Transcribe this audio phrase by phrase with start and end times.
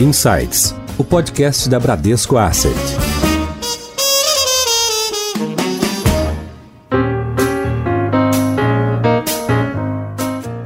[0.00, 2.74] Insights, o podcast da Bradesco Asset.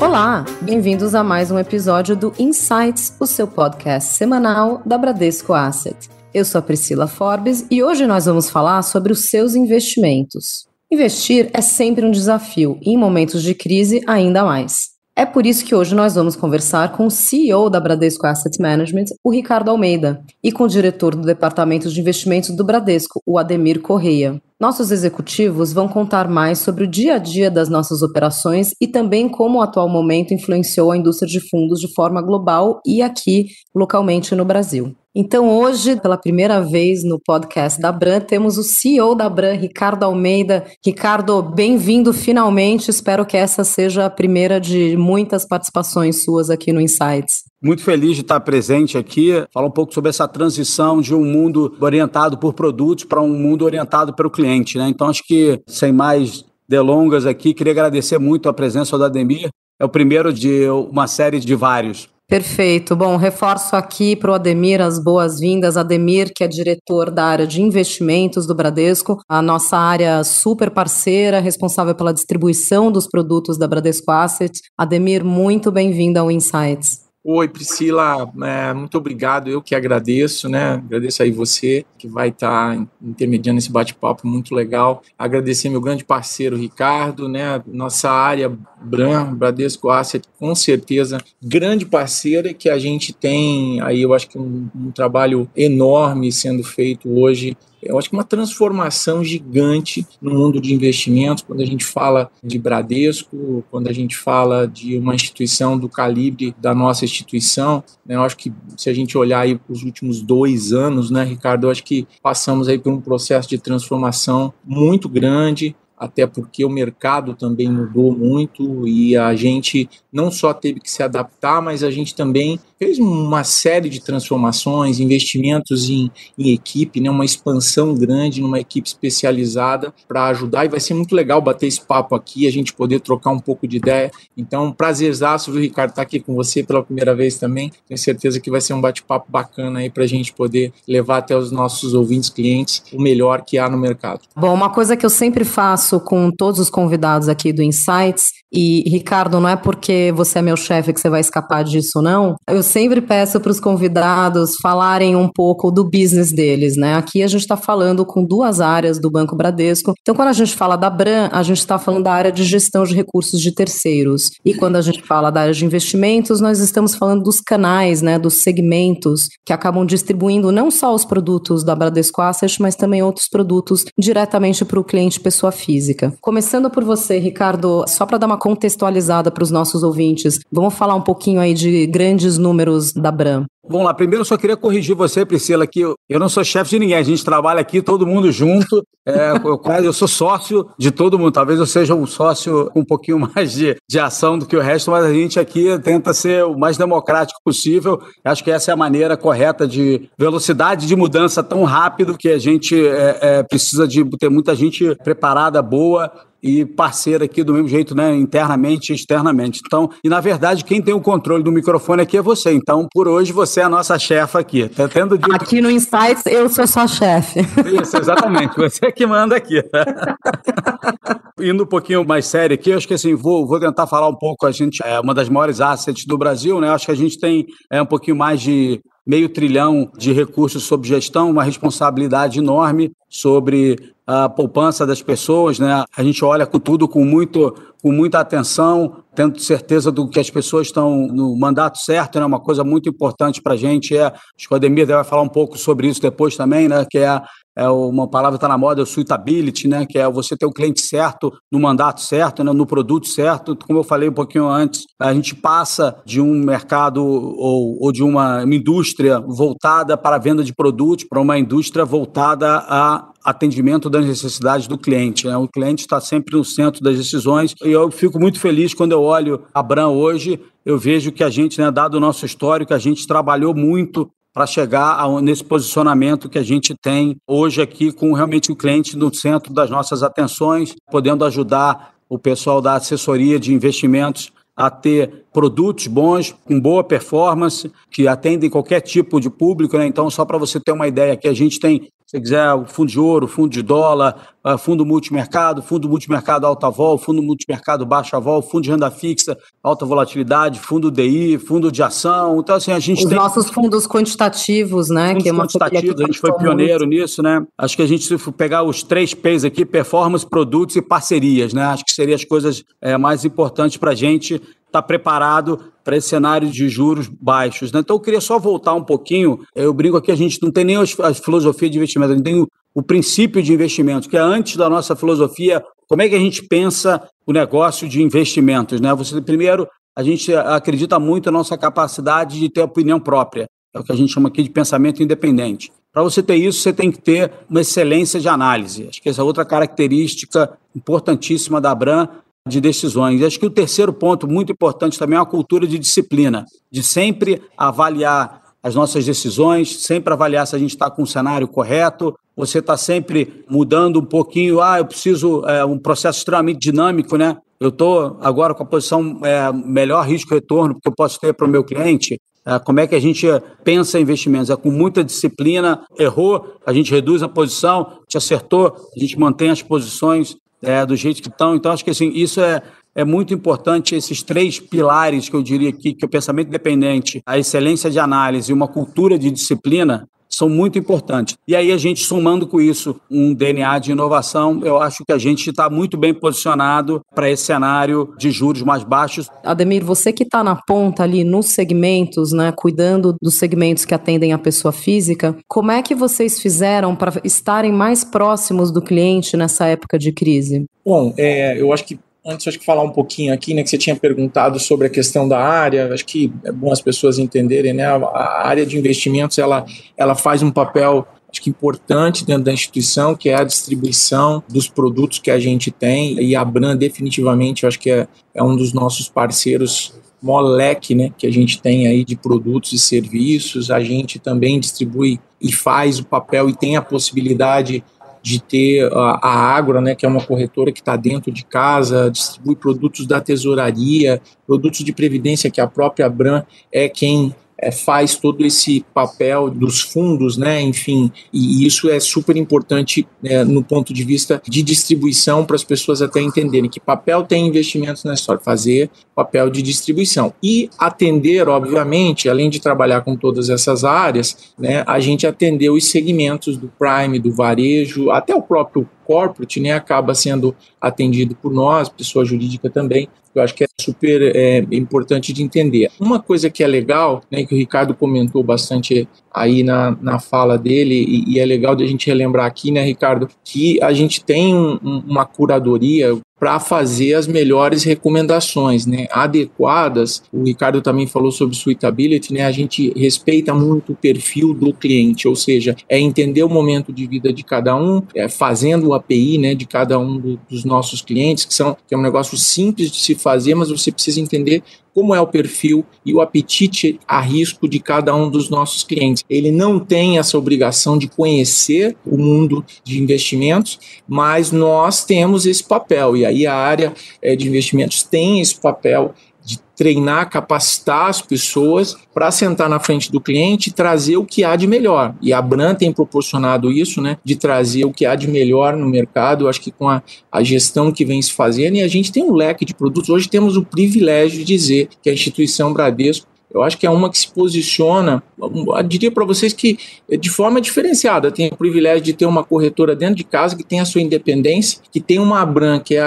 [0.00, 6.08] Olá, bem-vindos a mais um episódio do Insights, o seu podcast semanal da Bradesco Asset.
[6.32, 10.66] Eu sou a Priscila Forbes e hoje nós vamos falar sobre os seus investimentos.
[10.90, 14.97] Investir é sempre um desafio e em momentos de crise ainda mais.
[15.18, 19.06] É por isso que hoje nós vamos conversar com o CEO da Bradesco Asset Management,
[19.24, 23.80] o Ricardo Almeida, e com o diretor do Departamento de Investimentos do Bradesco, o Ademir
[23.80, 24.40] Correia.
[24.60, 29.28] Nossos executivos vão contar mais sobre o dia a dia das nossas operações e também
[29.28, 34.36] como o atual momento influenciou a indústria de fundos de forma global e aqui localmente
[34.36, 34.94] no Brasil.
[35.20, 40.04] Então, hoje, pela primeira vez no podcast da Bran, temos o CEO da Bran, Ricardo
[40.04, 40.64] Almeida.
[40.86, 42.88] Ricardo, bem-vindo finalmente.
[42.88, 47.42] Espero que essa seja a primeira de muitas participações suas aqui no Insights.
[47.60, 51.76] Muito feliz de estar presente aqui, falar um pouco sobre essa transição de um mundo
[51.80, 54.78] orientado por produtos para um mundo orientado pelo cliente.
[54.78, 54.88] Né?
[54.88, 59.48] Então, acho que, sem mais delongas aqui, queria agradecer muito a presença do Ademir.
[59.80, 62.08] É o primeiro de uma série de vários.
[62.28, 62.94] Perfeito.
[62.94, 65.78] Bom, reforço aqui para o Ademir as boas-vindas.
[65.78, 71.40] Ademir, que é diretor da área de investimentos do Bradesco, a nossa área super parceira,
[71.40, 74.60] responsável pela distribuição dos produtos da Bradesco Asset.
[74.76, 77.08] Ademir, muito bem-vindo ao Insights.
[77.24, 79.50] Oi, Priscila, é, muito obrigado.
[79.50, 80.74] Eu que agradeço, né?
[80.74, 85.02] Agradeço aí você que vai estar tá intermediando esse bate-papo muito legal.
[85.18, 87.62] Agradecer meu grande parceiro Ricardo, né?
[87.66, 94.14] Nossa área Bran, Bradesco Asset, com certeza, grande parceira que a gente tem aí, eu
[94.14, 100.06] acho que um, um trabalho enorme sendo feito hoje eu acho que uma transformação gigante
[100.20, 104.96] no mundo de investimentos, quando a gente fala de Bradesco, quando a gente fala de
[104.98, 107.82] uma instituição do calibre da nossa instituição.
[108.04, 111.66] Né, eu acho que se a gente olhar aí os últimos dois anos, né, Ricardo,
[111.66, 116.70] eu acho que passamos aí por um processo de transformação muito grande até porque o
[116.70, 121.90] mercado também mudou muito e a gente não só teve que se adaptar, mas a
[121.90, 128.40] gente também fez uma série de transformações, investimentos em, em equipe, né, uma expansão grande
[128.40, 132.52] numa equipe especializada para ajudar e vai ser muito legal bater esse papo aqui, a
[132.52, 134.10] gente poder trocar um pouco de ideia.
[134.36, 137.72] Então, prazerzaço, viu, Ricardo, estar tá aqui com você pela primeira vez também.
[137.86, 141.36] Tenho certeza que vai ser um bate-papo bacana aí para a gente poder levar até
[141.36, 144.20] os nossos ouvintes, clientes, o melhor que há no mercado.
[144.36, 148.88] Bom, uma coisa que eu sempre faço com todos os convidados aqui do Insights, e
[148.88, 152.34] Ricardo, não é porque você é meu chefe que você vai escapar disso, não.
[152.48, 156.94] Eu sempre peço para os convidados falarem um pouco do business deles, né?
[156.94, 159.94] Aqui a gente está falando com duas áreas do Banco Bradesco.
[160.00, 162.84] Então, quando a gente fala da Bran, a gente está falando da área de gestão
[162.84, 164.30] de recursos de terceiros.
[164.44, 168.18] E quando a gente fala da área de investimentos, nós estamos falando dos canais, né?
[168.18, 173.28] Dos segmentos que acabam distribuindo não só os produtos da Bradesco Asset, mas também outros
[173.28, 176.12] produtos diretamente para o cliente pessoa física.
[176.20, 180.94] Começando por você, Ricardo, só para dar uma contextualizada para os nossos ouvintes, vamos falar
[180.94, 182.57] um pouquinho aí de grandes números
[182.94, 183.46] da Bram.
[183.68, 186.70] Vamos lá, primeiro eu só queria corrigir você, Priscila, que eu, eu não sou chefe
[186.70, 190.68] de ninguém, a gente trabalha aqui todo mundo junto, é, eu, quase, eu sou sócio
[190.78, 194.38] de todo mundo, talvez eu seja um sócio com um pouquinho mais de, de ação
[194.38, 198.42] do que o resto, mas a gente aqui tenta ser o mais democrático possível, acho
[198.42, 202.74] que essa é a maneira correta de velocidade de mudança tão rápido que a gente
[202.74, 206.10] é, é, precisa de ter muita gente preparada, boa,
[206.42, 209.60] e parceira aqui do mesmo jeito, né, internamente e externamente.
[209.64, 212.52] Então, e na verdade, quem tem o controle do microfone aqui é você.
[212.52, 214.68] Então, por hoje, você é a nossa chefa aqui.
[214.68, 215.18] Tá tendo.
[215.32, 217.40] Aqui no Insights, eu sou sua chefe.
[217.80, 218.56] Isso, exatamente.
[218.56, 219.62] Você é que manda aqui.
[221.40, 224.44] Indo um pouquinho mais sério aqui, acho que assim, vou, vou tentar falar um pouco,
[224.44, 226.68] a gente é uma das maiores assets do Brasil, né?
[226.70, 230.86] Acho que a gente tem é, um pouquinho mais de meio trilhão de recursos sob
[230.86, 235.82] gestão, uma responsabilidade enorme sobre a poupança das pessoas, né?
[235.96, 240.28] A gente olha com tudo com muito com muita atenção, tendo certeza do que as
[240.28, 242.26] pessoas estão no mandato certo, né?
[242.26, 245.28] Uma coisa muito importante para a gente é, acho que o Ademir vai falar um
[245.28, 246.84] pouco sobre isso depois também, né?
[246.90, 247.22] Que é,
[247.58, 249.84] é uma palavra está na moda, é o suitability, né?
[249.84, 252.52] Que é você ter o cliente certo, no mandato certo, né?
[252.52, 253.56] no produto certo.
[253.66, 258.04] Como eu falei um pouquinho antes, a gente passa de um mercado ou, ou de
[258.04, 263.90] uma, uma indústria voltada para a venda de produtos para uma indústria voltada a atendimento
[263.90, 265.26] das necessidades do cliente.
[265.26, 265.36] Né?
[265.36, 269.02] O cliente está sempre no centro das decisões e eu fico muito feliz quando eu
[269.02, 272.78] olho a Bran hoje, eu vejo que a gente, né, dado o nosso histórico, a
[272.78, 274.08] gente trabalhou muito
[274.38, 278.96] para chegar a, nesse posicionamento que a gente tem hoje aqui com realmente o cliente
[278.96, 285.24] no centro das nossas atenções, podendo ajudar o pessoal da assessoria de investimentos a ter
[285.32, 289.76] produtos bons, com boa performance, que atendem qualquer tipo de público.
[289.76, 289.88] Né?
[289.88, 292.90] Então, só para você ter uma ideia, que a gente tem se quiser, o fundo
[292.90, 298.18] de ouro, fundo de dólar, ah, fundo multimercado, fundo multimercado alta vol, fundo multimercado baixa
[298.18, 302.40] vol, fundo de renda fixa, alta volatilidade, fundo DI, fundo de ação.
[302.40, 303.18] Então, assim, a gente Os tem...
[303.18, 305.08] nossos fundos quantitativos, né?
[305.08, 306.98] Fundos que é uma quantitativos, a gente foi pioneiro muito.
[306.98, 307.44] nisso, né?
[307.58, 311.52] Acho que a gente, se for pegar os três P's aqui, performance, produtos e parcerias,
[311.52, 311.62] né?
[311.64, 316.08] Acho que seriam as coisas é, mais importantes para a gente está preparado para esse
[316.10, 317.72] cenário de juros baixos.
[317.72, 317.80] Né?
[317.80, 319.40] Então, eu queria só voltar um pouquinho.
[319.54, 322.42] Eu brinco aqui, a gente não tem nem a filosofia de investimento, a gente tem
[322.42, 326.18] o, o princípio de investimento, que é antes da nossa filosofia, como é que a
[326.18, 328.82] gente pensa o negócio de investimentos.
[328.82, 328.94] Né?
[328.96, 333.48] Você, primeiro, a gente acredita muito na nossa capacidade de ter opinião própria.
[333.74, 335.72] É o que a gente chama aqui de pensamento independente.
[335.90, 338.86] Para você ter isso, você tem que ter uma excelência de análise.
[338.90, 342.10] Acho que essa é outra característica importantíssima da Abram
[342.48, 343.22] de decisões.
[343.22, 347.42] Acho que o terceiro ponto, muito importante também, é uma cultura de disciplina, de sempre
[347.56, 352.14] avaliar as nossas decisões, sempre avaliar se a gente está com o cenário correto.
[352.36, 354.60] Você está sempre mudando um pouquinho.
[354.60, 355.44] Ah, eu preciso.
[355.46, 357.36] É um processo extremamente dinâmico, né?
[357.60, 361.50] Eu estou agora com a posição é, melhor risco-retorno que eu posso ter para o
[361.50, 362.20] meu cliente.
[362.46, 363.26] É, como é que a gente
[363.64, 364.50] pensa em investimentos?
[364.50, 365.84] É com muita disciplina.
[365.98, 367.98] Errou, a gente reduz a posição.
[368.08, 371.54] Te acertou, a gente mantém as posições é, do jeito que estão.
[371.54, 372.62] Então, acho que assim, isso é,
[372.94, 377.22] é muito importante, esses três pilares que eu diria aqui, que é o pensamento independente,
[377.24, 381.36] a excelência de análise e uma cultura de disciplina, são muito importantes.
[381.46, 385.18] E aí a gente somando com isso um DNA de inovação, eu acho que a
[385.18, 389.28] gente está muito bem posicionado para esse cenário de juros mais baixos.
[389.42, 394.32] Ademir, você que está na ponta ali nos segmentos, né, cuidando dos segmentos que atendem
[394.32, 399.66] a pessoa física, como é que vocês fizeram para estarem mais próximos do cliente nessa
[399.66, 400.66] época de crise?
[400.84, 401.98] Bom, é, eu acho que
[402.28, 405.26] antes acho que falar um pouquinho aqui, né, que você tinha perguntado sobre a questão
[405.26, 409.64] da área, acho que é bom as pessoas entenderem, né, a, área de investimentos, ela,
[409.96, 414.66] ela faz um papel acho que importante dentro da instituição, que é a distribuição dos
[414.66, 418.72] produtos que a gente tem, e a Bran definitivamente, acho que é, é um dos
[418.72, 424.18] nossos parceiros moleque, né, que a gente tem aí de produtos e serviços, a gente
[424.18, 427.84] também distribui e faz o papel e tem a possibilidade
[428.22, 432.10] de ter a, a Agro, né, que é uma corretora que está dentro de casa,
[432.10, 436.42] distribui produtos da tesouraria, produtos de previdência que a própria Bran
[436.72, 440.60] é quem é, faz todo esse papel dos fundos, né?
[440.60, 445.64] Enfim, e isso é super importante né, no ponto de vista de distribuição para as
[445.64, 451.48] pessoas até entenderem que papel tem investimentos na história, fazer papel de distribuição e atender,
[451.48, 454.84] obviamente, além de trabalhar com todas essas áreas, né?
[454.86, 460.14] A gente atender os segmentos do prime, do varejo, até o próprio corporate, né, acaba
[460.14, 463.08] sendo atendido por nós, pessoa jurídica também.
[463.34, 465.90] Eu acho que é super é, importante de entender.
[465.98, 470.58] Uma coisa que é legal, né, que o Ricardo comentou bastante aí na, na fala
[470.58, 474.22] dele, e, e é legal de a gente relembrar aqui, né, Ricardo, que a gente
[474.22, 474.76] tem um,
[475.06, 480.22] uma curadoria para fazer as melhores recomendações, né, adequadas.
[480.32, 482.44] O Ricardo também falou sobre suitability, né?
[482.44, 487.06] A gente respeita muito o perfil do cliente, ou seja, é entender o momento de
[487.06, 491.02] vida de cada um, é fazendo o API, né, de cada um do, dos nossos
[491.02, 494.62] clientes, que são que é um negócio simples de se fazer, mas você precisa entender
[494.98, 499.22] como é o perfil e o apetite a risco de cada um dos nossos clientes.
[499.30, 505.62] Ele não tem essa obrigação de conhecer o mundo de investimentos, mas nós temos esse
[505.62, 506.92] papel, e aí a área
[507.22, 509.14] eh, de investimentos tem esse papel
[509.48, 514.44] de treinar, capacitar as pessoas para sentar na frente do cliente e trazer o que
[514.44, 515.14] há de melhor.
[515.22, 518.86] E a Bran tem proporcionado isso, né, de trazer o que há de melhor no
[518.86, 522.22] mercado, acho que com a, a gestão que vem se fazendo, e a gente tem
[522.22, 523.08] um leque de produtos.
[523.08, 527.10] Hoje temos o privilégio de dizer que a instituição Bradesco eu acho que é uma
[527.10, 529.78] que se posiciona, eu diria para vocês que
[530.18, 531.30] de forma diferenciada.
[531.30, 534.80] Tem o privilégio de ter uma corretora dentro de casa que tem a sua independência,
[534.90, 536.04] que tem uma Abram, que é,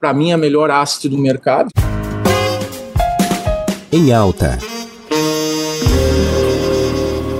[0.00, 1.70] para mim, a melhor asset do mercado
[3.92, 4.58] em alta.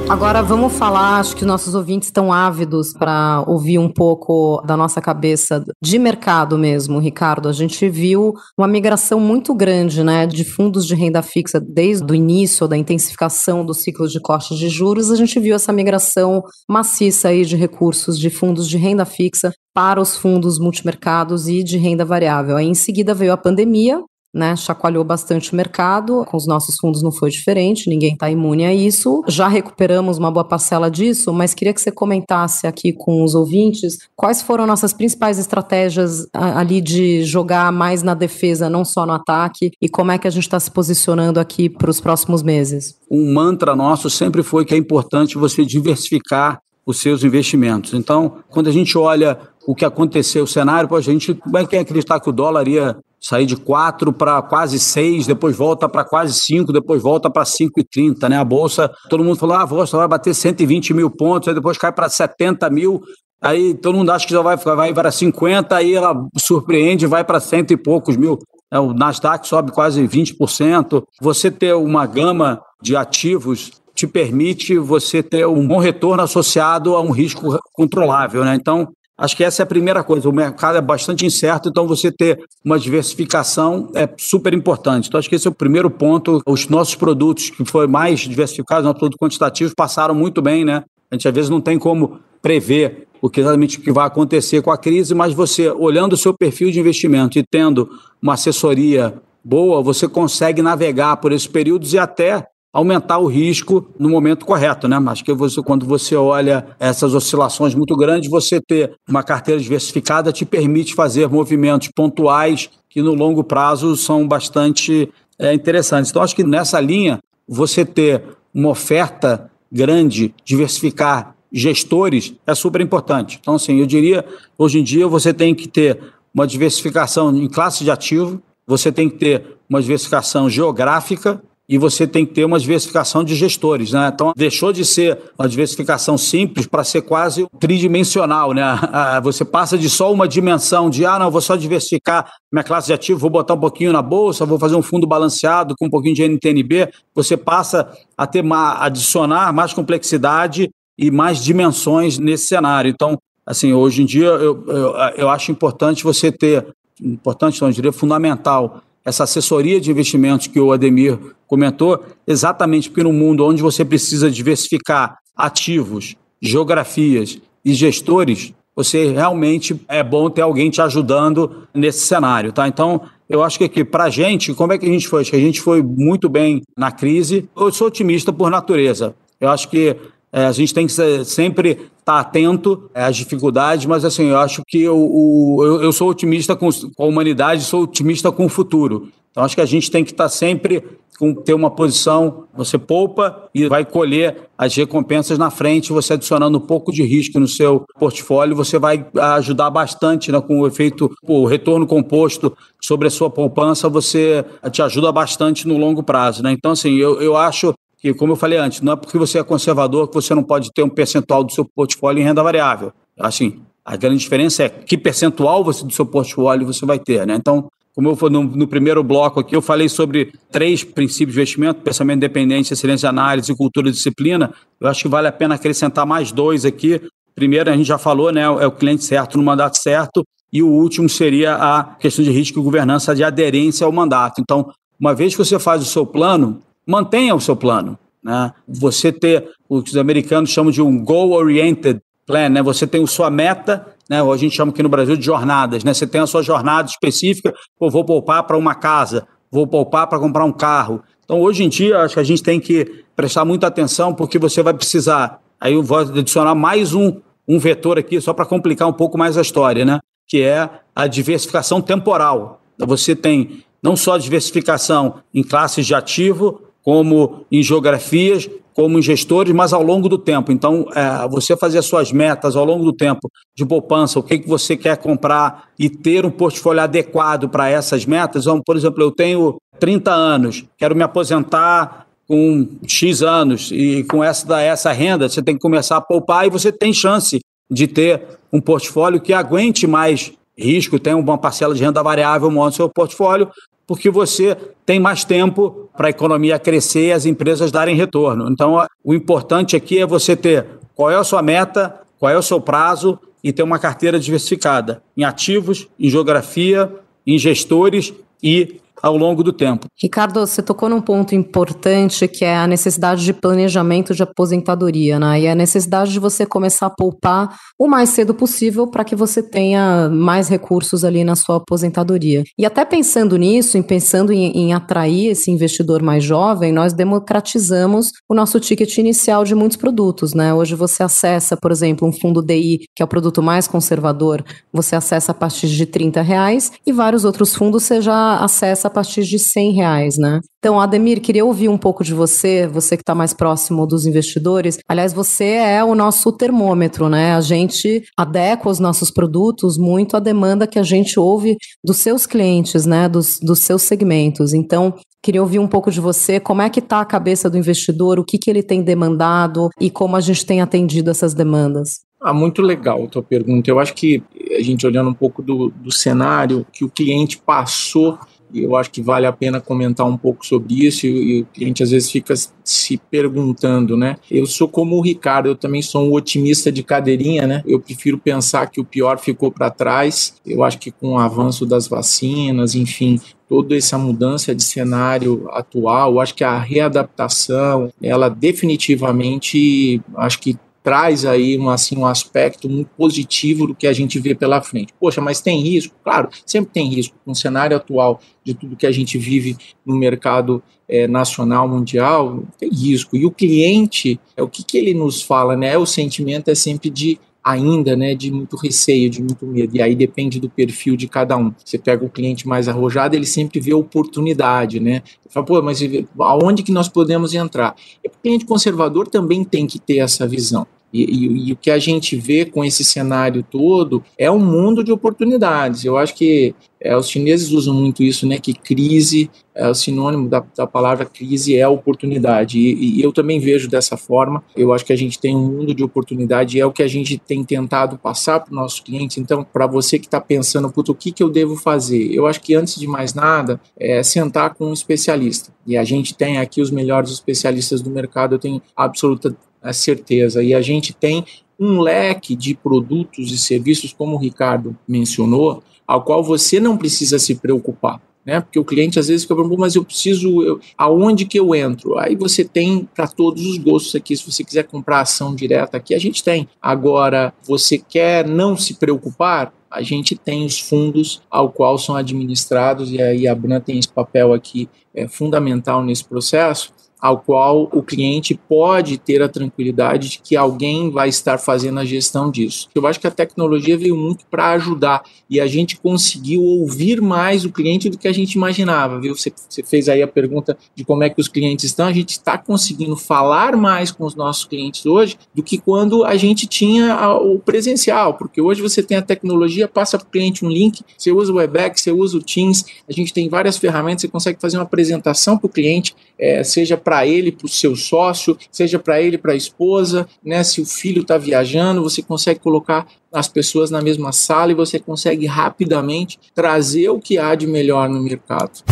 [0.08, 4.74] Agora vamos falar, acho que os nossos ouvintes estão ávidos para ouvir um pouco da
[4.74, 7.46] nossa cabeça de mercado mesmo, Ricardo.
[7.46, 12.14] A gente viu uma migração muito grande, né, de fundos de renda fixa desde o
[12.14, 15.10] início da intensificação do ciclo de cortes de juros.
[15.10, 20.00] A gente viu essa migração maciça aí de recursos de fundos de renda fixa para
[20.00, 22.56] os fundos multimercados e de renda variável.
[22.56, 24.02] Aí em seguida veio a pandemia,
[24.32, 26.24] né, chacoalhou bastante o mercado.
[26.26, 29.22] Com os nossos fundos não foi diferente, ninguém está imune a isso.
[29.26, 33.98] Já recuperamos uma boa parcela disso, mas queria que você comentasse aqui com os ouvintes
[34.14, 39.72] quais foram nossas principais estratégias ali de jogar mais na defesa, não só no ataque,
[39.80, 42.96] e como é que a gente está se posicionando aqui para os próximos meses.
[43.10, 47.92] Um mantra nosso sempre foi que é importante você diversificar os seus investimentos.
[47.92, 52.18] Então, quando a gente olha o que aconteceu, o cenário, a gente vai quem acreditar
[52.18, 56.72] que o dólar ia sair de 4 para quase 6, depois volta para quase 5,
[56.72, 58.38] depois volta para 5,30, né?
[58.38, 61.76] A bolsa, todo mundo falou, ah, a bolsa vai bater 120 mil pontos, aí depois
[61.76, 63.02] cai para 70 mil,
[63.40, 67.40] aí todo mundo acha que já vai, vai para 50, aí ela surpreende vai para
[67.40, 68.38] cento e poucos mil.
[68.70, 71.02] É, o Nasdaq sobe quase 20%.
[71.20, 77.00] Você ter uma gama de ativos te permite você ter um bom retorno associado a
[77.00, 78.54] um risco controlável, né?
[78.54, 80.28] Então, acho que essa é a primeira coisa.
[80.28, 85.08] O mercado é bastante incerto, então você ter uma diversificação é super importante.
[85.08, 86.40] Então, acho que esse é o primeiro ponto.
[86.46, 90.84] Os nossos produtos que foram mais diversificados, nossos produtos quantitativos, passaram muito bem, né?
[91.10, 94.70] A gente às vezes não tem como prever o que exatamente que vai acontecer com
[94.70, 97.90] a crise, mas você, olhando o seu perfil de investimento e tendo
[98.22, 104.08] uma assessoria boa, você consegue navegar por esses períodos e até aumentar o risco no
[104.08, 104.98] momento correto, né?
[104.98, 110.32] Mas que você, quando você olha essas oscilações muito grandes, você ter uma carteira diversificada
[110.32, 115.08] te permite fazer movimentos pontuais que no longo prazo são bastante
[115.38, 116.10] é, interessantes.
[116.10, 118.22] Então, acho que nessa linha, você ter
[118.52, 123.38] uma oferta grande, diversificar gestores é super importante.
[123.40, 124.24] Então, assim, eu diria,
[124.56, 125.98] hoje em dia você tem que ter
[126.34, 132.06] uma diversificação em classe de ativo, você tem que ter uma diversificação geográfica e você
[132.06, 134.10] tem que ter uma diversificação de gestores, né?
[134.12, 138.64] Então, deixou de ser uma diversificação simples para ser quase tridimensional, né?
[139.22, 142.94] Você passa de só uma dimensão de, ah, não, vou só diversificar minha classe de
[142.94, 146.14] ativo, vou botar um pouquinho na bolsa, vou fazer um fundo balanceado com um pouquinho
[146.14, 146.88] de NTNB.
[147.14, 148.42] Você passa a ter,
[148.78, 152.90] adicionar mais complexidade e mais dimensões nesse cenário.
[152.90, 156.66] Então, assim, hoje em dia, eu, eu, eu acho importante você ter,
[157.02, 163.02] importante, não, eu diria fundamental, essa assessoria de investimentos que o Ademir comentou, exatamente porque
[163.02, 170.42] no mundo onde você precisa diversificar ativos, geografias e gestores, você realmente é bom ter
[170.42, 172.68] alguém te ajudando nesse cenário, tá?
[172.68, 175.22] Então, eu acho que aqui, para a gente, como é que a gente foi?
[175.22, 177.48] Acho que a gente foi muito bem na crise.
[177.56, 179.14] Eu sou otimista por natureza.
[179.40, 179.96] Eu acho que
[180.32, 180.92] é, a gente tem que
[181.24, 186.10] sempre estar tá atento às dificuldades, mas assim, eu acho que eu, eu, eu sou
[186.10, 189.08] otimista com, com, a humanidade, sou otimista com o futuro.
[189.30, 190.84] Então acho que a gente tem que estar tá sempre
[191.18, 196.58] com ter uma posição, você poupa e vai colher as recompensas na frente, você adicionando
[196.58, 199.04] um pouco de risco no seu portfólio, você vai
[199.36, 204.80] ajudar bastante né, com o efeito, o retorno composto sobre a sua poupança, você te
[204.80, 206.40] ajuda bastante no longo prazo.
[206.40, 206.52] Né?
[206.52, 209.42] Então, assim, eu, eu acho que, como eu falei antes, não é porque você é
[209.42, 212.92] conservador que você não pode ter um percentual do seu portfólio em renda variável.
[213.18, 217.34] Assim, a grande diferença é que percentual você, do seu portfólio você vai ter, né?
[217.34, 221.40] Então, como eu falei no, no, primeiro bloco aqui, eu falei sobre três princípios de
[221.40, 224.54] investimento: pensamento independente, excelência de análise e cultura de disciplina.
[224.80, 227.00] Eu acho que vale a pena acrescentar mais dois aqui.
[227.34, 228.42] Primeiro, a gente já falou, né?
[228.42, 230.24] É o cliente certo no mandato certo.
[230.52, 234.40] E o último seria a questão de risco e governança de aderência ao mandato.
[234.40, 237.98] Então, uma vez que você faz o seu plano, mantenha o seu plano.
[238.22, 238.52] Né?
[238.66, 242.62] Você ter o que os americanos chamam de um goal-oriented plan, né?
[242.62, 244.20] Você tem a sua meta, né?
[244.20, 245.94] A gente chama aqui no Brasil de jornadas, né?
[245.94, 250.18] Você tem a sua jornada específica, Pô, vou poupar para uma casa, vou poupar para
[250.18, 251.02] comprar um carro.
[251.24, 254.62] Então, hoje em dia, acho que a gente tem que prestar muita atenção, porque você
[254.62, 255.40] vai precisar.
[255.58, 259.38] Aí eu vou adicionar mais um, um vetor aqui, só para complicar um pouco mais
[259.38, 259.98] a história, né?
[260.26, 262.60] Que é a diversificação temporal.
[262.78, 269.54] Você tem não só diversificação em classes de ativo, como em geografias, como em gestores,
[269.54, 270.50] mas ao longo do tempo.
[270.50, 274.38] Então, é, você fazer as suas metas ao longo do tempo de poupança, o que,
[274.38, 278.44] que você quer comprar e ter um portfólio adequado para essas metas.
[278.44, 284.24] Então, por exemplo, eu tenho 30 anos, quero me aposentar com X anos e com
[284.24, 287.38] essa, essa renda, você tem que começar a poupar e você tem chance
[287.70, 292.72] de ter um portfólio que aguente mais risco, tem uma parcela de renda variável no
[292.72, 293.48] seu portfólio,
[293.86, 298.50] porque você tem mais tempo para a economia crescer e as empresas darem retorno.
[298.50, 302.42] Então, o importante aqui é você ter qual é a sua meta, qual é o
[302.42, 306.92] seu prazo e ter uma carteira diversificada em ativos, em geografia,
[307.26, 308.12] em gestores
[308.42, 309.86] e ao longo do tempo.
[310.00, 315.40] Ricardo, você tocou num ponto importante que é a necessidade de planejamento de aposentadoria, né?
[315.40, 319.42] E a necessidade de você começar a poupar o mais cedo possível para que você
[319.42, 322.44] tenha mais recursos ali na sua aposentadoria.
[322.58, 328.10] E até pensando nisso, em pensando em, em atrair esse investidor mais jovem, nós democratizamos
[328.28, 330.52] o nosso ticket inicial de muitos produtos, né?
[330.52, 334.96] Hoje você acessa, por exemplo, um fundo DI, que é o produto mais conservador, você
[334.96, 339.22] acessa a partir de 30 reais e vários outros fundos você já acessa a partir
[339.22, 340.40] de 100 reais, né?
[340.58, 344.78] Então, Ademir, queria ouvir um pouco de você, você que está mais próximo dos investidores.
[344.88, 347.34] Aliás, você é o nosso termômetro, né?
[347.34, 352.26] A gente adequa os nossos produtos muito à demanda que a gente ouve dos seus
[352.26, 353.08] clientes, né?
[353.08, 354.52] Dos, dos seus segmentos.
[354.52, 358.20] Então, Queria ouvir um pouco de você, como é que está a cabeça do investidor,
[358.20, 362.00] o que, que ele tem demandado e como a gente tem atendido essas demandas.
[362.20, 363.70] Ah, muito legal a tua pergunta.
[363.70, 364.22] Eu acho que
[364.56, 368.18] a gente olhando um pouco do, do cenário que o cliente passou
[368.54, 371.90] eu acho que vale a pena comentar um pouco sobre isso e, o cliente às
[371.90, 374.16] vezes fica se perguntando, né?
[374.30, 377.62] Eu sou como o Ricardo, eu também sou um otimista de cadeirinha, né?
[377.66, 380.34] Eu prefiro pensar que o pior ficou para trás.
[380.44, 386.20] Eu acho que com o avanço das vacinas, enfim, toda essa mudança de cenário atual,
[386.20, 390.56] acho que a readaptação, ela definitivamente, acho que
[390.88, 394.94] traz aí um, assim, um aspecto muito positivo do que a gente vê pela frente.
[394.98, 395.94] Poxa, mas tem risco?
[396.02, 397.14] Claro, sempre tem risco.
[397.26, 399.54] Com o cenário atual de tudo que a gente vive
[399.84, 403.18] no mercado é, nacional, mundial, tem risco.
[403.18, 405.76] E o cliente, é o que, que ele nos fala, né?
[405.76, 409.76] O sentimento é sempre de ainda, né, de muito receio, de muito medo.
[409.76, 411.52] E aí depende do perfil de cada um.
[411.62, 415.02] Você pega o cliente mais arrojado, ele sempre vê oportunidade, né?
[415.24, 415.80] Ele fala, pô, mas
[416.18, 417.76] aonde que nós podemos entrar?
[418.02, 420.66] E o cliente conservador também tem que ter essa visão.
[420.92, 424.82] E, e, e, o que a gente vê com esse cenário todo é um mundo
[424.82, 425.84] de oportunidades.
[425.84, 428.38] Eu acho que é, os chineses usam muito isso, né?
[428.38, 432.58] Que crise, é, o sinônimo da, da palavra crise é oportunidade.
[432.58, 434.42] E, e, eu também vejo dessa forma.
[434.56, 436.88] Eu acho que a gente tem um mundo de oportunidade e é o que a
[436.88, 439.18] gente tem tentado passar para os nossos clientes.
[439.18, 442.10] Então, para você que está pensando, o que, que eu devo fazer?
[442.14, 445.52] Eu acho que antes de mais nada, é sentar com um especialista.
[445.66, 449.36] E a gente tem aqui os melhores especialistas do mercado, eu tenho absoluta
[449.68, 450.42] a certeza.
[450.42, 451.24] E a gente tem
[451.58, 457.18] um leque de produtos e serviços, como o Ricardo mencionou, ao qual você não precisa
[457.18, 458.00] se preocupar.
[458.24, 458.40] Né?
[458.40, 461.98] Porque o cliente às vezes fica perguntando, mas eu preciso, eu, aonde que eu entro?
[461.98, 465.94] Aí você tem para todos os gostos aqui, se você quiser comprar ação direta aqui,
[465.94, 466.46] a gente tem.
[466.60, 469.52] Agora, você quer não se preocupar?
[469.70, 473.88] A gente tem os fundos ao qual são administrados, e aí a Bran tem esse
[473.88, 480.18] papel aqui é, fundamental nesse processo, ao qual o cliente pode ter a tranquilidade de
[480.18, 482.68] que alguém vai estar fazendo a gestão disso.
[482.74, 487.44] Eu acho que a tecnologia veio muito para ajudar e a gente conseguiu ouvir mais
[487.44, 489.14] o cliente do que a gente imaginava, viu?
[489.14, 492.10] Você, você fez aí a pergunta de como é que os clientes estão, a gente
[492.10, 496.96] está conseguindo falar mais com os nossos clientes hoje do que quando a gente tinha
[497.18, 501.12] o presencial, porque hoje você tem a tecnologia, passa para o cliente um link, você
[501.12, 504.56] usa o Webex, você usa o Teams, a gente tem várias ferramentas, você consegue fazer
[504.56, 508.98] uma apresentação para o cliente, é, seja para ele, para o seu sócio, seja para
[508.98, 510.42] ele, para a esposa, né?
[510.42, 514.78] Se o filho está viajando, você consegue colocar as pessoas na mesma sala e você
[514.78, 518.62] consegue rapidamente trazer o que há de melhor no mercado.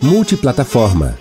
[0.00, 1.18] Multiplataforma.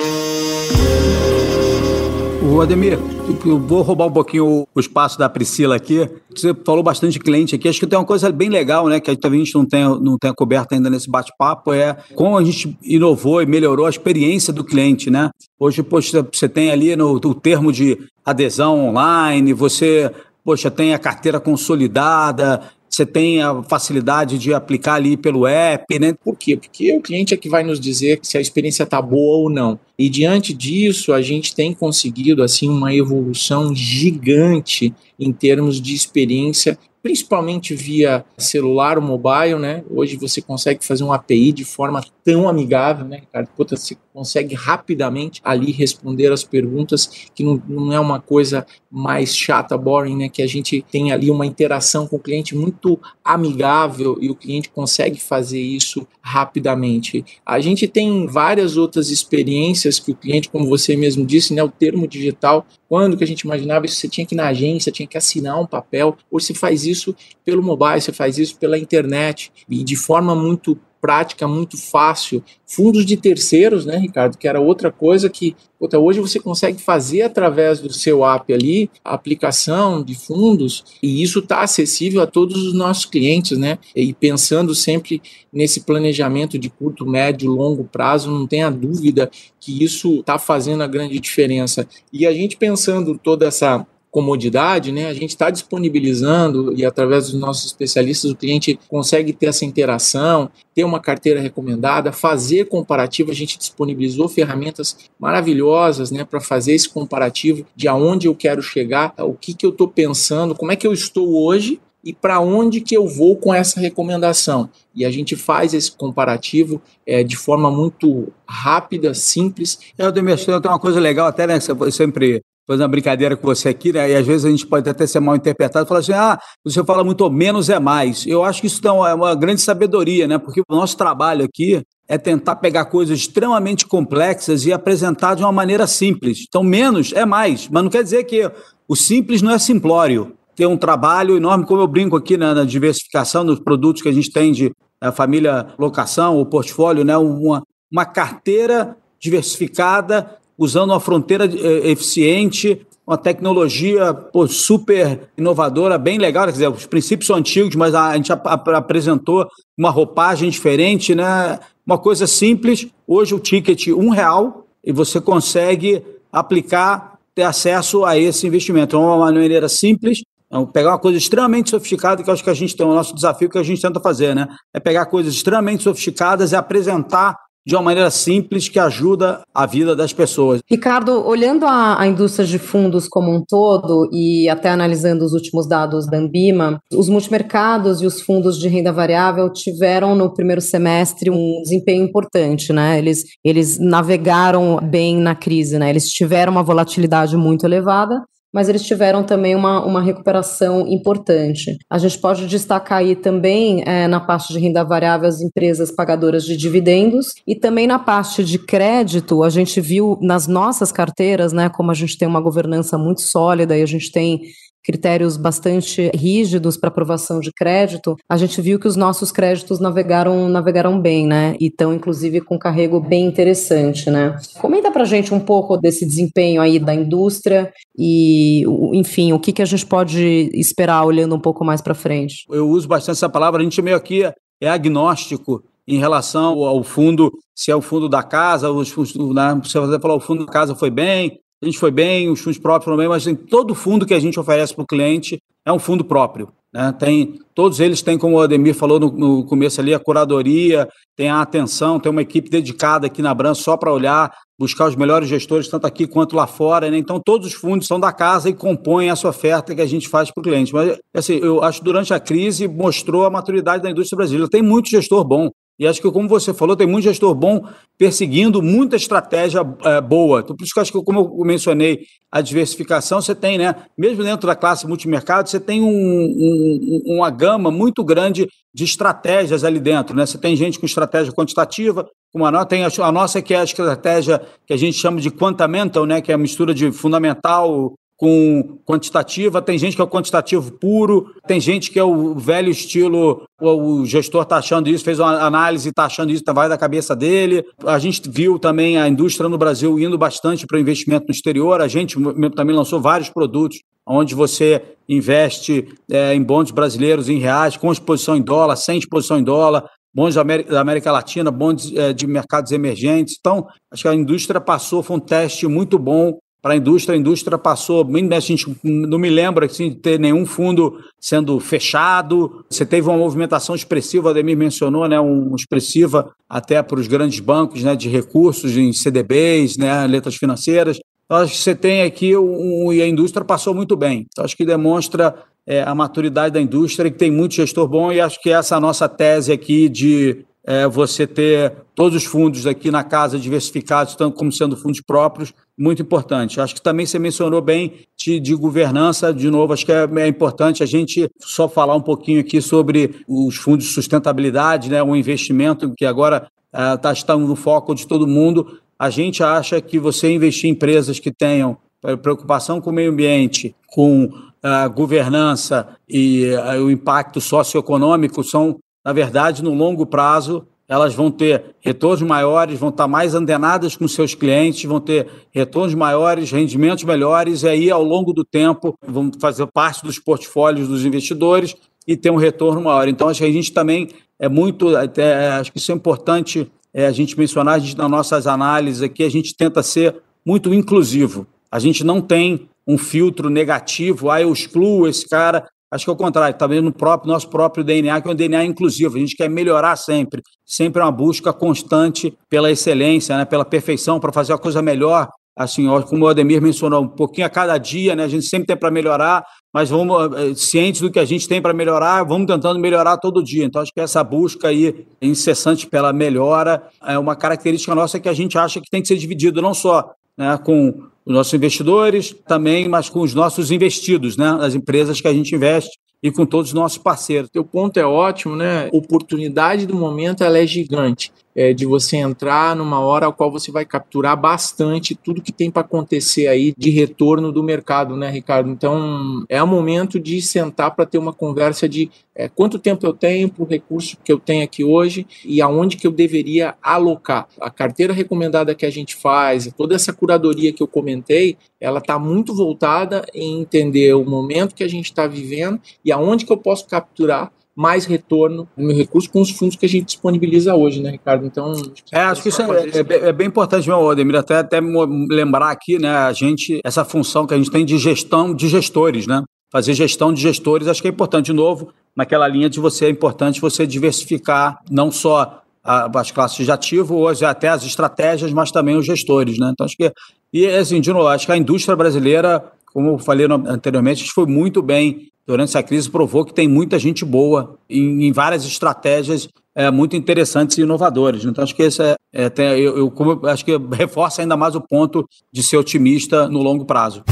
[2.47, 2.99] O Ademir,
[3.43, 6.07] eu vou roubar um pouquinho o espaço da Priscila aqui.
[6.29, 7.67] Você falou bastante de cliente aqui.
[7.67, 8.99] Acho que tem uma coisa bem legal, né?
[8.99, 12.77] Que a gente não tem, não tem coberto ainda nesse bate-papo, é como a gente
[12.83, 15.31] inovou e melhorou a experiência do cliente, né?
[15.59, 20.11] Hoje, poxa, você tem ali no, no termo de adesão online, você
[20.43, 26.13] poxa, tem a carteira consolidada, você tem a facilidade de aplicar ali pelo app, né?
[26.23, 26.55] Por quê?
[26.55, 29.79] Porque o cliente é que vai nos dizer se a experiência está boa ou não.
[29.97, 36.77] E diante disso, a gente tem conseguido assim uma evolução gigante em termos de experiência
[37.05, 39.83] principalmente via celular mobile, né?
[39.91, 43.47] Hoje você consegue fazer um API de forma tão amigável, né, Ricardo?
[43.55, 49.37] Puta, você consegue rapidamente ali responder as perguntas, que não, não é uma coisa mais
[49.37, 50.29] chata, boring, né?
[50.29, 54.71] Que a gente tem ali uma interação com o cliente muito amigável e o cliente
[54.71, 57.23] consegue fazer isso rapidamente.
[57.45, 61.63] A gente tem várias outras experiências que o cliente, como você mesmo disse, né?
[61.63, 63.95] O termo digital, quando que a gente imaginava isso?
[63.95, 66.17] Você tinha que ir na agência, tinha que assinar um papel.
[66.29, 70.77] Hoje você faz isso pelo mobile, você faz isso pela internet e de forma muito
[71.05, 72.43] prática muito fácil.
[72.65, 74.39] Fundos de terceiros, né, Ricardo?
[74.39, 78.89] Que era outra coisa que puta, hoje você consegue fazer através do seu app ali,
[79.03, 83.77] a aplicação de fundos, e isso está acessível a todos os nossos clientes, né?
[83.95, 85.21] E pensando sempre
[85.53, 90.87] nesse planejamento de curto, médio, longo prazo, não tenha dúvida que isso está fazendo a
[90.87, 91.87] grande diferença.
[92.11, 97.33] E a gente pensando toda essa comodidade, né, a gente está disponibilizando e através dos
[97.37, 103.29] nossos especialistas o cliente consegue ter essa interação, ter uma carteira recomendada, fazer comparativo.
[103.29, 109.13] A gente disponibilizou ferramentas maravilhosas, né, para fazer esse comparativo de aonde eu quero chegar,
[109.19, 112.79] o que que eu estou pensando, como é que eu estou hoje e para onde
[112.79, 114.69] que eu vou com essa recomendação.
[114.95, 119.77] E a gente faz esse comparativo é, de forma muito rápida, simples.
[119.97, 123.69] Eu, Demir, tem uma coisa legal até, né, você sempre fazer uma brincadeira com você
[123.69, 124.11] aqui, né?
[124.11, 127.03] E às vezes a gente pode até ser mal interpretado falar assim: ah, você fala
[127.03, 128.25] muito menos é mais.
[128.25, 130.37] Eu acho que isso é uma grande sabedoria, né?
[130.37, 135.51] Porque o nosso trabalho aqui é tentar pegar coisas extremamente complexas e apresentar de uma
[135.51, 136.45] maneira simples.
[136.47, 138.49] Então, menos é mais, mas não quer dizer que
[138.87, 140.33] o simples não é simplório.
[140.55, 144.13] Tem um trabalho enorme, como eu brinco aqui né, na diversificação dos produtos que a
[144.13, 147.17] gente tem de a família locação, o portfólio, né?
[147.17, 156.17] Uma, uma carteira diversificada usando uma fronteira eh, eficiente, uma tecnologia pô, super inovadora, bem
[156.17, 156.45] legal.
[156.45, 161.13] Quer dizer, os princípios são antigos, mas a, a gente ap apresentou uma roupagem diferente,
[161.13, 161.59] né?
[161.85, 162.87] Uma coisa simples.
[163.07, 168.95] Hoje o ticket um real e você consegue aplicar, ter acesso a esse investimento.
[168.95, 170.23] É uma maneira simples.
[170.47, 173.49] Então, pegar uma coisa extremamente sofisticada, que acho que a gente tem o nosso desafio
[173.49, 174.47] que a gente tenta fazer, né?
[174.73, 179.95] É pegar coisas extremamente sofisticadas e apresentar de uma maneira simples que ajuda a vida
[179.95, 180.61] das pessoas.
[180.69, 185.67] Ricardo, olhando a, a, indústria de fundos como um todo e até analisando os últimos
[185.67, 191.29] dados da Ambima, os multimercados e os fundos de renda variável tiveram no primeiro semestre
[191.29, 192.99] um desempenho importante, né?
[192.99, 195.89] Eles, eles navegaram bem na crise, né?
[195.89, 198.23] Eles tiveram uma volatilidade muito elevada,
[198.55, 201.77] mas eles tiveram também uma, uma recuperação importante.
[201.89, 206.45] A gente pode destacar aí também é, na parte de renda variável as empresas pagadoras
[206.45, 211.67] de dividendos e também na parte de crédito, a gente viu nas nossas carteiras, né,
[211.67, 214.39] como a gente tem uma governança muito sólida e a gente tem
[214.85, 220.47] critérios bastante rígidos para aprovação de crédito, a gente viu que os nossos créditos navegaram,
[220.47, 221.55] navegaram bem, né?
[221.59, 224.37] E estão, inclusive, com carrego bem interessante, né?
[224.59, 229.51] Comenta para a gente um pouco desse desempenho aí da indústria e, enfim, o que,
[229.51, 232.45] que a gente pode esperar olhando um pouco mais para frente.
[232.49, 234.23] Eu uso bastante essa palavra, a gente meio aqui
[234.61, 239.59] é agnóstico em relação ao fundo, se é o fundo da casa, os fundos, né?
[239.63, 242.59] você vai falar o fundo da casa foi bem, a gente foi bem, os fundos
[242.59, 245.71] próprios foram bem, mas tem todo fundo que a gente oferece para o cliente é
[245.71, 246.49] um fundo próprio.
[246.71, 246.93] Né?
[246.99, 251.29] Tem, todos eles têm, como o Ademir falou no, no, começo ali, a curadoria, tem
[251.29, 255.27] a atenção, tem uma equipe dedicada aqui na Bran só para olhar, buscar os melhores
[255.27, 256.91] gestores, tanto aqui quanto lá fora.
[256.91, 256.97] Né?
[256.97, 260.29] Então, todos os fundos são da casa e compõem essa oferta que a gente faz
[260.29, 260.73] para o cliente.
[260.73, 264.49] Mas, assim, eu acho que durante a crise mostrou a maturidade da indústria brasileira.
[264.49, 265.49] Tem muito gestor bom.
[265.77, 270.39] E acho que, como você falou, tem muito gestor bom perseguindo muita estratégia é, boa.
[270.39, 273.75] Então, por isso que eu acho que, como eu mencionei, a diversificação, você tem, né?
[273.97, 279.63] Mesmo dentro da classe multimercado, você tem um, um, uma gama muito grande de estratégias
[279.63, 280.15] ali dentro.
[280.15, 280.25] Né?
[280.25, 283.59] Você tem gente com estratégia quantitativa, como a nossa, tem a, a nossa que é
[283.59, 286.21] a estratégia que a gente chama de quantamental, né?
[286.21, 291.33] que é a mistura de fundamental, com quantitativa, tem gente que é o quantitativo puro,
[291.45, 295.89] tem gente que é o velho estilo, o gestor está achando isso, fez uma análise
[295.89, 297.65] está achando isso, vai da cabeça dele.
[297.85, 301.81] A gente viu também a indústria no Brasil indo bastante para o investimento no exterior,
[301.81, 302.15] a gente
[302.55, 308.37] também lançou vários produtos onde você investe é, em bons brasileiros em reais, com exposição
[308.37, 312.25] em dólar, sem exposição em dólar, bons da América, da América Latina, bons é, de
[312.27, 313.35] mercados emergentes.
[313.39, 317.15] Então, acho que a indústria passou, foi um teste muito bom para a indústria.
[317.15, 322.65] A indústria passou, a gente não me lembra assim, de ter nenhum fundo sendo fechado.
[322.67, 327.39] Você teve uma movimentação expressiva, o Ademir mencionou, né, um, expressiva até para os grandes
[327.39, 330.99] bancos né, de recursos em CDBs, né, letras financeiras.
[331.25, 334.25] Então, acho que você tem aqui, um, e a indústria passou muito bem.
[334.27, 335.35] Então, acho que demonstra
[335.67, 338.79] é, a maturidade da indústria, que tem muito gestor bom, e acho que essa é
[338.79, 344.35] nossa tese aqui de é, você ter todos os fundos aqui na casa diversificados, tanto
[344.35, 346.59] como sendo fundos próprios, muito importante.
[346.59, 350.27] Acho que também você mencionou bem de, de governança, de novo, acho que é, é,
[350.27, 355.15] importante a gente só falar um pouquinho aqui sobre os fundos de sustentabilidade, né, o
[355.15, 358.79] investimento que agora está é, no foco de todo mundo.
[358.97, 361.77] A gente acha que você investir em empresas que tenham
[362.21, 364.29] preocupação com o meio ambiente, com
[364.61, 366.45] a governança e
[366.79, 372.89] o impacto socioeconômico são na verdade, no longo prazo, elas vão ter retornos maiores, vão
[372.89, 378.03] estar mais antenadas com seus clientes, vão ter retornos maiores, rendimentos melhores, e aí, ao
[378.03, 381.75] longo do tempo, vão fazer parte dos portfólios dos investidores
[382.07, 383.07] e ter um retorno maior.
[383.07, 387.07] Então, acho que a gente também é muito, até, acho que isso é importante é,
[387.07, 390.15] a gente mencionar, a gente, nas nossas análises aqui, a gente tenta ser
[390.45, 391.45] muito inclusivo.
[391.71, 395.67] A gente não tem um filtro negativo, ah, eu excluo esse cara.
[395.91, 398.65] Acho que é o contrário, está no próprio, nosso próprio DNA, que é um DNA
[398.65, 399.17] inclusivo.
[399.17, 400.41] A gente quer melhorar sempre.
[400.65, 405.29] Sempre é uma busca constante pela excelência, né, pela perfeição, para fazer a coisa melhor.
[405.57, 408.25] Assim, como o Ademir mencionou, um pouquinho a cada dia, né?
[408.25, 411.61] A gente sempre tem para melhorar, mas vamos eh, cientes do que a gente tem
[411.61, 413.63] para melhorar, vamos tentando melhorar todo dia.
[413.63, 418.33] Então, acho que essa busca aí incessante pela melhora é uma característica nossa que a
[418.33, 420.89] gente acha que tem que ser dividido não só né, com
[421.25, 425.55] os nossos investidores, também, mas com os nossos investidos, né, as empresas que a gente
[425.55, 427.49] investe e com todos os nossos parceiros.
[427.55, 428.89] O ponto é ótimo, né?
[428.91, 433.71] Oportunidade do momento ela é gigante é, de você entrar numa hora ao qual você
[433.71, 438.69] vai capturar bastante tudo que tem para acontecer aí de retorno do mercado, né, Ricardo?
[438.69, 443.13] Então é o momento de sentar para ter uma conversa de é, quanto tempo eu
[443.13, 447.47] tenho para o recurso que eu tenho aqui hoje e aonde que eu deveria alocar.
[447.61, 452.19] A carteira recomendada que a gente faz, toda essa curadoria que eu comentei, ela está
[452.19, 456.57] muito voltada em entender o momento que a gente está vivendo e aonde que eu
[456.57, 461.01] posso capturar mais retorno no meu recurso com os fundos que a gente disponibiliza hoje,
[461.01, 461.45] né, Ricardo?
[461.45, 461.73] Então.
[462.11, 465.99] É, acho que isso é, é, é, bem importante, meu Odemir, até, até lembrar aqui,
[465.99, 469.43] né, a gente, essa função que a gente tem de gestão de gestores, né?
[469.69, 473.09] Fazer gestão de gestores, acho que é importante, de novo, naquela linha de você, é
[473.09, 478.95] importante você diversificar não só as classes de ativo, hoje até as estratégias, mas também
[478.95, 479.69] os gestores, né?
[479.71, 480.11] Então, acho que,
[480.51, 484.81] e assim, de novo, acho que a indústria brasileira, como eu falei anteriormente, foi muito
[484.81, 489.91] bem durante essa crise provou que tem muita gente boa em, em várias estratégias é,
[489.91, 491.43] muito interessantes e inovadoras.
[491.43, 494.81] Então, acho que esse é, é eu, eu, como, acho que reforça ainda mais o
[494.81, 497.23] ponto de ser otimista no longo prazo.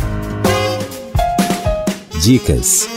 [2.22, 2.88] Dicas.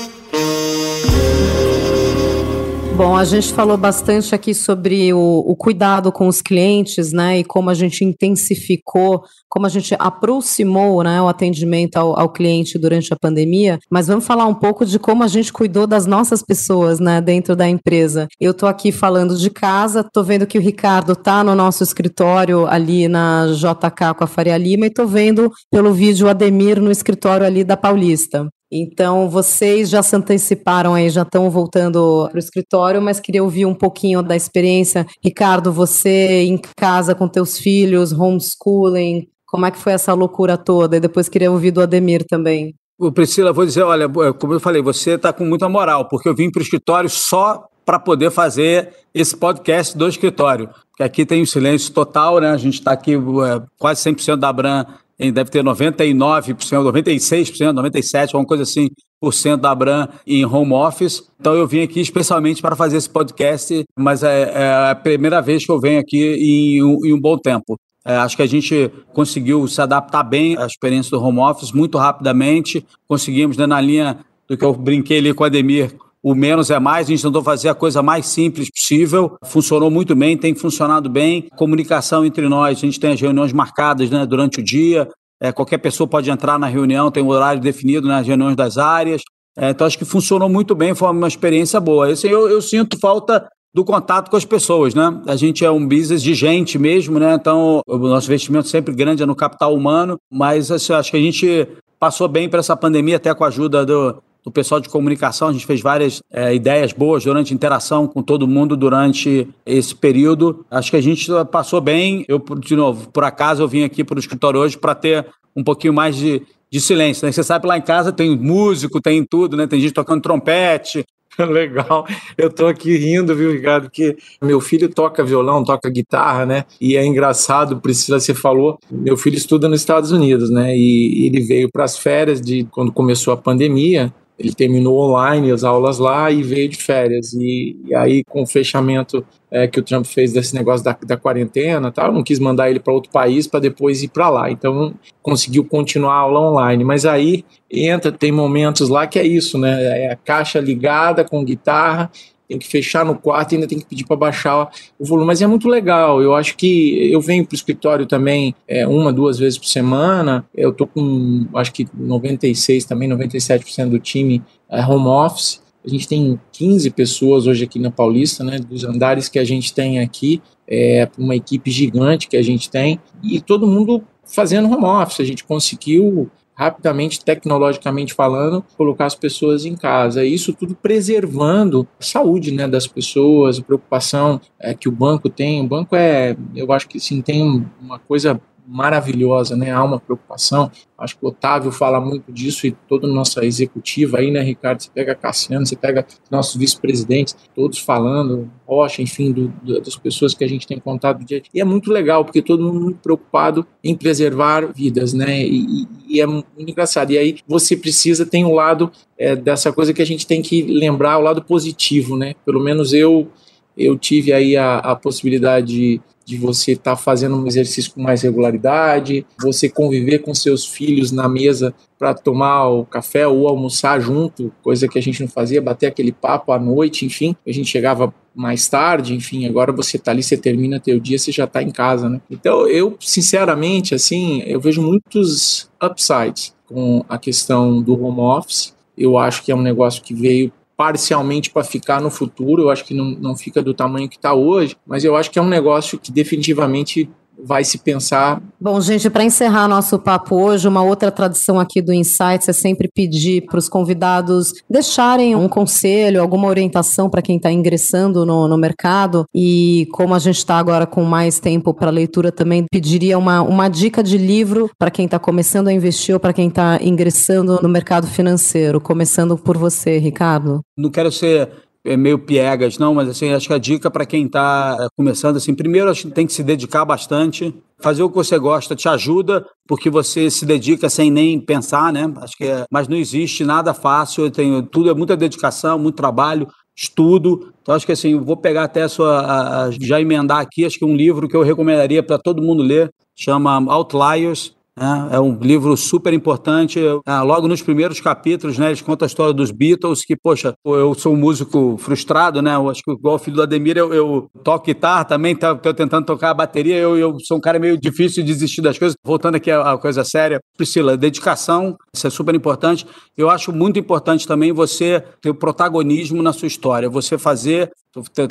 [2.96, 7.44] Bom, a gente falou bastante aqui sobre o, o, cuidado com os clientes, né, e
[7.44, 13.12] como a gente intensificou, como a gente aproximou, né, o atendimento ao, ao cliente durante
[13.12, 13.78] a pandemia.
[13.90, 17.54] Mas vamos falar um pouco de como a gente cuidou das nossas pessoas, né, dentro
[17.54, 18.28] da empresa.
[18.40, 22.66] Eu estou aqui falando de casa, estou vendo que o Ricardo está no nosso escritório
[22.66, 26.90] ali na JK com a Faria Lima e estou vendo pelo vídeo o Ademir no
[26.90, 28.48] escritório ali da Paulista.
[28.70, 33.64] Então, vocês já se anteciparam aí, já estão voltando para o escritório, mas queria ouvir
[33.64, 35.06] um pouquinho da experiência.
[35.22, 40.96] Ricardo, você em casa com teus filhos, homeschooling, como é que foi essa loucura toda?
[40.96, 42.74] E depois queria ouvir do Ademir também.
[43.14, 46.50] Priscila, vou dizer, olha, como eu falei, você está com muita moral, porque eu vim
[46.50, 50.68] para o escritório só para poder fazer esse podcast do escritório.
[50.90, 52.50] Porque aqui tem um silêncio total, né?
[52.50, 54.86] A gente está aqui, é, quase 100% da Abram
[55.18, 58.88] deve ter 99%, 96%, 97%, alguma coisa assim,
[59.20, 61.22] por cento da Abram em home office.
[61.40, 65.64] Então eu vim aqui especialmente para fazer esse podcast, mas é, é a primeira vez
[65.64, 67.78] que eu venho aqui em, em um bom tempo.
[68.04, 71.98] É, acho que a gente conseguiu se adaptar bem à experiência do home office muito
[71.98, 72.86] rapidamente.
[73.08, 76.78] Conseguimos, né, na linha do que eu brinquei ali com o Ademir, o menos é
[76.78, 79.36] mais, a gente tentou fazer a coisa mais simples possível.
[79.44, 81.48] Funcionou muito bem, tem funcionado bem.
[81.56, 85.08] Comunicação entre nós, a gente tem as reuniões marcadas né, durante o dia.
[85.40, 89.22] É, qualquer pessoa pode entrar na reunião, tem um horário definido nas reuniões das áreas.
[89.56, 92.08] É, então, acho que funcionou muito bem, foi uma experiência boa.
[92.10, 95.20] Eu, eu sinto falta do contato com as pessoas, né?
[95.26, 97.34] A gente é um business de gente mesmo, né?
[97.34, 101.20] Então, o nosso investimento sempre grande é no capital humano, mas assim, acho que a
[101.20, 101.68] gente
[102.00, 105.48] passou bem para essa pandemia, até com a ajuda do, do pessoal de comunicação.
[105.48, 109.92] A gente fez várias é, ideias boas durante a interação com todo mundo durante esse
[109.92, 110.64] período.
[110.70, 112.24] Acho que a gente passou bem.
[112.28, 115.64] Eu, de novo, por acaso eu vim aqui para o escritório hoje para ter um
[115.64, 117.26] pouquinho mais de, de silêncio.
[117.26, 117.32] Né?
[117.32, 119.66] Você sabe, lá em casa tem músico, tem tudo, né?
[119.66, 121.04] Tem gente tocando trompete,
[121.38, 122.06] Legal.
[122.38, 123.84] Eu tô aqui rindo, viu, Ricardo?
[123.84, 126.64] Porque meu filho toca violão, toca guitarra, né?
[126.80, 130.74] E é engraçado, Priscila, você falou, meu filho estuda nos Estados Unidos, né?
[130.74, 135.64] E ele veio para as férias de quando começou a pandemia ele terminou online as
[135.64, 137.32] aulas lá e veio de férias.
[137.32, 141.16] E, e aí, com o fechamento é, que o Trump fez desse negócio da, da
[141.16, 144.50] quarentena, tal, não quis mandar ele para outro país para depois ir para lá.
[144.50, 146.84] Então, conseguiu continuar a aula online.
[146.84, 150.04] Mas aí entra, tem momentos lá que é isso, né?
[150.04, 152.10] É a caixa ligada com guitarra
[152.48, 155.26] tem que fechar no quarto e ainda tem que pedir para baixar o volume.
[155.26, 156.22] Mas é muito legal.
[156.22, 160.46] Eu acho que eu venho para o escritório também é, uma, duas vezes por semana.
[160.54, 165.60] Eu tô com, acho que 96 também, 97% do time é home office.
[165.84, 169.72] A gente tem 15 pessoas hoje aqui na Paulista, né, dos andares que a gente
[169.72, 174.84] tem aqui, é uma equipe gigante que a gente tem, e todo mundo fazendo home
[174.84, 175.20] office.
[175.20, 180.24] A gente conseguiu rapidamente, tecnologicamente falando, colocar as pessoas em casa.
[180.24, 185.60] Isso tudo preservando a saúde né, das pessoas, a preocupação é, que o banco tem.
[185.60, 189.70] O banco é, eu acho que sim, tem uma coisa maravilhosa, né?
[189.70, 190.70] Há uma preocupação.
[190.98, 194.82] Acho que o Otávio fala muito disso e toda a nossa executiva aí, né, Ricardo?
[194.82, 200.34] Você pega Cassiano, você pega nossos vice-presidentes, todos falando, Rocha, enfim, do, do, das pessoas
[200.34, 201.42] que a gente tem contato dia.
[201.52, 205.42] E é muito legal, porque todo mundo muito preocupado em preservar vidas, né?
[205.42, 207.12] E, e é muito engraçado.
[207.12, 210.62] E aí você precisa, tem um lado é, dessa coisa que a gente tem que
[210.62, 212.34] lembrar, o lado positivo, né?
[212.44, 213.30] Pelo menos eu
[213.76, 218.02] eu tive aí a, a possibilidade de de você estar tá fazendo um exercício com
[218.02, 224.00] mais regularidade, você conviver com seus filhos na mesa para tomar o café ou almoçar
[224.00, 227.70] junto, coisa que a gente não fazia, bater aquele papo à noite, enfim, a gente
[227.70, 231.62] chegava mais tarde, enfim, agora você está ali, você termina teu dia, você já está
[231.62, 232.20] em casa, né?
[232.28, 239.16] Então, eu, sinceramente, assim, eu vejo muitos upsides com a questão do home office, eu
[239.16, 242.62] acho que é um negócio que veio parcialmente para ficar no futuro.
[242.62, 245.38] Eu acho que não, não fica do tamanho que está hoje, mas eu acho que
[245.38, 247.08] é um negócio que definitivamente
[247.42, 248.42] vai se pensar.
[248.60, 252.88] Bom, gente, para encerrar nosso papo hoje, uma outra tradição aqui do Insights é sempre
[252.92, 258.56] pedir para os convidados deixarem um conselho, alguma orientação para quem está ingressando no, no
[258.56, 259.24] mercado.
[259.34, 263.68] E como a gente está agora com mais tempo para leitura, também pediria uma, uma
[263.68, 267.68] dica de livro para quem está começando a investir ou para quem está ingressando no
[267.68, 268.80] mercado financeiro.
[268.80, 270.60] Começando por você, Ricardo.
[270.76, 271.48] Não quero ser
[271.86, 275.36] é meio piegas, não, mas assim, acho que a dica para quem está é, começando,
[275.36, 278.88] assim, primeiro acho que tem que se dedicar bastante, fazer o que você gosta te
[278.88, 282.12] ajuda, porque você se dedica sem nem pensar, né?
[282.16, 286.48] Acho que é, mas não existe nada fácil, tem tudo é muita dedicação, muito trabalho,
[286.76, 287.52] estudo.
[287.62, 290.78] Então acho que assim, vou pegar até a sua a, a, já emendar aqui, acho
[290.78, 295.38] que um livro que eu recomendaria para todo mundo ler, chama Outliers, é, é um
[295.38, 296.78] livro super importante.
[297.06, 300.94] É, logo nos primeiros capítulos, né, eles contam a história dos Beatles, que, poxa, eu
[300.94, 302.54] sou um músico frustrado, né?
[302.54, 305.72] Eu acho que igual o filho do Ademir, eu, eu toco guitarra também, estou tá,
[305.72, 308.94] tentando tocar a bateria, eu, eu sou um cara meio difícil de desistir das coisas.
[309.02, 312.86] Voltando aqui à, à coisa séria, Priscila, dedicação, isso é super importante.
[313.16, 317.70] Eu acho muito importante também você ter o protagonismo na sua história, você fazer,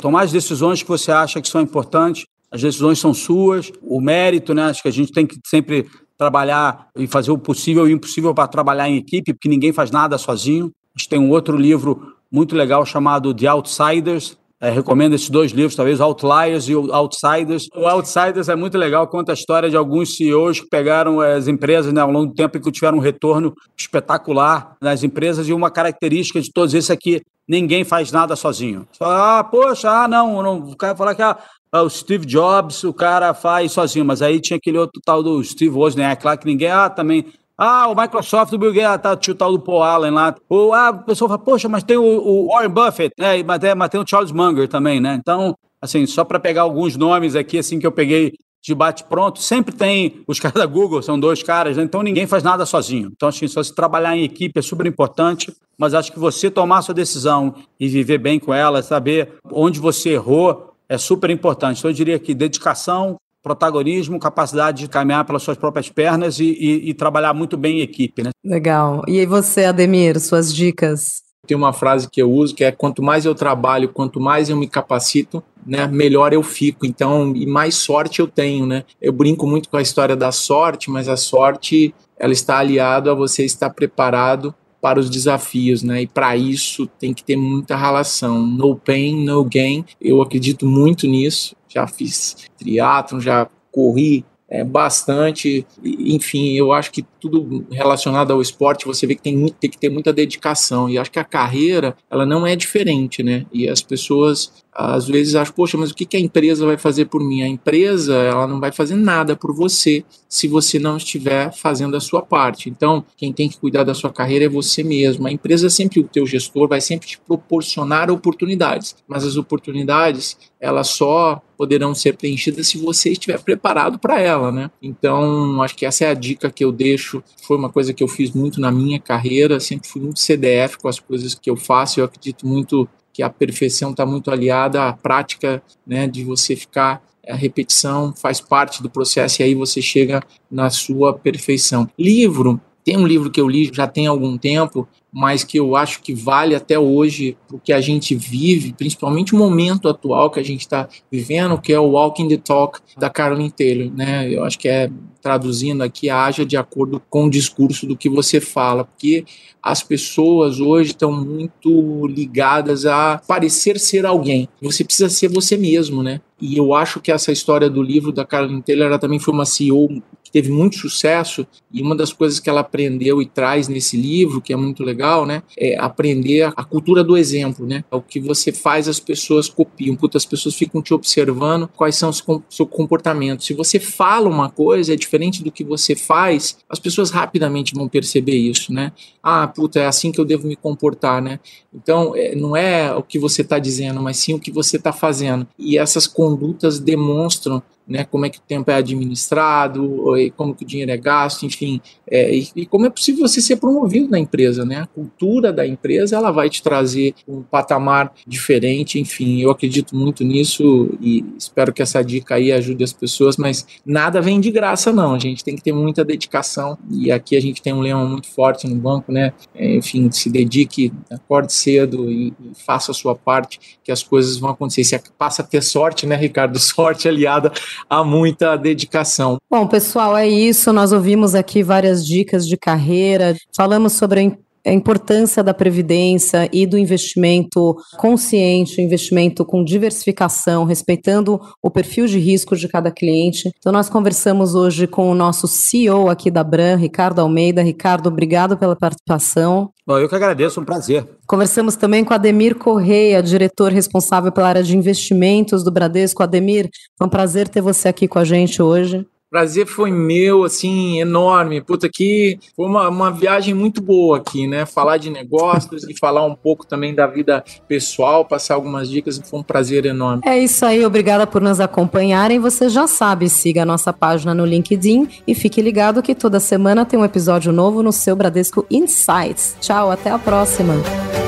[0.00, 4.54] tomar as decisões que você acha que são importantes, as decisões são suas, o mérito,
[4.54, 4.62] né?
[4.64, 5.86] Acho que a gente tem que sempre
[6.18, 9.90] trabalhar e fazer o possível e o impossível para trabalhar em equipe, porque ninguém faz
[9.90, 10.72] nada sozinho.
[10.94, 14.36] A gente tem um outro livro muito legal chamado The Outsiders.
[14.58, 17.68] É, recomendo esses dois livros, talvez Outliers e Outsiders.
[17.74, 21.46] O Outsiders é muito legal, conta a história de alguns CEOs que pegaram é, as
[21.46, 25.46] empresas né, ao longo do tempo e que tiveram um retorno espetacular nas empresas.
[25.46, 28.86] E uma característica de todos esses é que ninguém faz nada sozinho.
[29.00, 30.58] ah, poxa, ah, não, não.
[30.70, 31.38] O cara falar que ah,
[31.72, 35.42] ah, o Steve Jobs, o cara faz sozinho, mas aí tinha aquele outro tal do
[35.42, 37.26] Steve Wozniak lá, que ninguém, ah, também,
[37.58, 40.34] ah, o Microsoft, o Bill Gates, tá, tinha o tal do Paul Allen lá.
[40.48, 43.74] Ou, ah, o pessoal fala, poxa, mas tem o, o Warren Buffett, né, mas, é,
[43.74, 45.16] mas tem o Charles Munger também, né?
[45.18, 48.32] Então, assim, só para pegar alguns nomes aqui, assim, que eu peguei
[48.66, 51.84] de bate-pronto, sempre tem os caras da Google, são dois caras, né?
[51.84, 53.12] então ninguém faz nada sozinho.
[53.14, 56.50] Então, acho que só se trabalhar em equipe é super importante, mas acho que você
[56.50, 61.78] tomar sua decisão e viver bem com ela, saber onde você errou, é super importante.
[61.78, 66.90] Então, eu diria que dedicação, protagonismo, capacidade de caminhar pelas suas próprias pernas e, e,
[66.90, 68.24] e trabalhar muito bem em equipe.
[68.24, 68.30] Né?
[68.44, 69.04] Legal.
[69.06, 71.22] E aí você, Ademir, suas dicas?
[71.46, 74.56] Tem uma frase que eu uso que é quanto mais eu trabalho, quanto mais eu
[74.56, 76.86] me capacito, né, melhor eu fico.
[76.86, 78.84] Então, e mais sorte eu tenho, né?
[79.00, 83.14] Eu brinco muito com a história da sorte, mas a sorte ela está aliada a
[83.14, 86.02] você estar preparado para os desafios, né?
[86.02, 88.40] E para isso tem que ter muita relação.
[88.46, 89.84] No pain, no gain.
[90.00, 91.56] Eu acredito muito nisso.
[91.68, 95.66] Já fiz triatlon, já corri é, bastante.
[95.82, 99.90] Enfim, eu acho que tudo relacionado ao esporte, você vê que tem, tem que ter
[99.90, 100.88] muita dedicação.
[100.88, 103.44] E acho que a carreira, ela não é diferente, né?
[103.52, 107.24] E as pessoas às vezes acho, poxa, mas o que a empresa vai fazer por
[107.24, 107.42] mim?
[107.42, 112.00] A empresa, ela não vai fazer nada por você se você não estiver fazendo a
[112.00, 112.68] sua parte.
[112.68, 115.26] Então, quem tem que cuidar da sua carreira é você mesmo.
[115.26, 120.88] A empresa sempre, o teu gestor vai sempre te proporcionar oportunidades, mas as oportunidades, elas
[120.88, 124.70] só poderão ser preenchidas se você estiver preparado para ela, né?
[124.82, 127.22] Então, acho que essa é a dica que eu deixo.
[127.46, 130.88] Foi uma coisa que eu fiz muito na minha carreira, sempre fui muito CDF com
[130.88, 131.98] as coisas que eu faço.
[131.98, 137.02] Eu acredito muito que a perfeição está muito aliada à prática, né, de você ficar
[137.26, 141.88] a repetição faz parte do processo e aí você chega na sua perfeição.
[141.98, 146.00] Livro, Tem um livro que eu li já tem algum tempo, mas que eu acho
[146.00, 150.42] que vale até hoje o que a gente vive, principalmente o momento atual que a
[150.44, 154.32] gente está vivendo, que é o Walking the Talk da Caroline Taylor, né?
[154.32, 154.88] Eu acho que é
[155.20, 159.24] traduzindo aqui, haja de acordo com o discurso do que você fala, porque
[159.60, 164.48] as pessoas hoje estão muito ligadas a parecer ser alguém.
[164.62, 166.20] Você precisa ser você mesmo, né?
[166.40, 169.44] E eu acho que essa história do livro da Caroline Taylor, ela também foi uma
[169.44, 169.88] CEO
[170.36, 174.52] teve muito sucesso e uma das coisas que ela aprendeu e traz nesse livro, que
[174.52, 177.82] é muito legal, né, é aprender a cultura do exemplo, né?
[177.90, 182.10] O que você faz as pessoas copiam, puta, as pessoas ficam te observando quais são
[182.10, 183.46] os seus comportamentos.
[183.46, 187.88] Se você fala uma coisa é diferente do que você faz, as pessoas rapidamente vão
[187.88, 188.92] perceber isso, né?
[189.22, 191.40] Ah, puta, é assim que eu devo me comportar, né?
[191.74, 194.92] Então, é, não é o que você está dizendo, mas sim o que você está
[194.92, 195.46] fazendo.
[195.58, 200.04] E essas condutas demonstram né, como é que o tempo é administrado,
[200.36, 201.80] como que o dinheiro é gasto, enfim,
[202.10, 204.80] é, e, e, como é possível você ser promovido na empresa, né?
[204.80, 210.24] A cultura da empresa ela vai te trazer um patamar diferente, enfim, eu acredito muito
[210.24, 214.92] nisso e espero que essa dica aí ajude as pessoas, mas nada vem de graça
[214.92, 218.04] não, a gente tem que ter muita dedicação e aqui a gente tem um lema
[218.04, 219.32] muito forte no banco, né?
[219.54, 224.36] É, enfim, se dedique, acorde cedo e, e faça a sua parte, que as coisas
[224.36, 224.84] vão acontecer.
[224.84, 226.58] Você passa a ter sorte, né, Ricardo?
[226.66, 227.52] Sorte aliada
[227.88, 229.38] há muita dedicação.
[229.50, 230.72] Bom, pessoal, é isso.
[230.72, 234.20] Nós ouvimos aqui várias dicas de carreira, falamos sobre
[234.66, 242.18] a importância da previdência e do investimento consciente, investimento com diversificação, respeitando o perfil de
[242.18, 243.50] risco de cada cliente.
[243.58, 247.62] Então, nós conversamos hoje com o nosso CEO aqui da Bran, Ricardo Almeida.
[247.62, 249.70] Ricardo, obrigado pela participação.
[249.86, 251.06] Bom, eu que agradeço, um prazer.
[251.28, 256.24] Conversamos também com Ademir Correia, diretor responsável pela área de investimentos do Bradesco.
[256.24, 259.06] Ademir, foi um prazer ter você aqui com a gente hoje
[259.36, 261.60] prazer foi meu, assim, enorme.
[261.60, 264.64] Puta, que foi uma, uma viagem muito boa aqui, né?
[264.64, 269.40] Falar de negócios e falar um pouco também da vida pessoal, passar algumas dicas, foi
[269.40, 270.22] um prazer enorme.
[270.24, 272.40] É isso aí, obrigada por nos acompanharem.
[272.40, 276.86] Você já sabe, siga a nossa página no LinkedIn e fique ligado que toda semana
[276.86, 279.54] tem um episódio novo no seu Bradesco Insights.
[279.60, 281.25] Tchau, até a próxima.